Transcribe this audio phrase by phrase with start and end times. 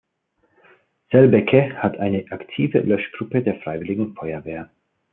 [1.11, 4.71] Selbecke hat eine aktive Löschgruppe der Freiwilligen Feuerwehr.